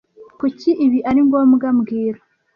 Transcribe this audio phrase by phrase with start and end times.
[0.39, 2.19] Kuki ibi ari ngombwa mbwira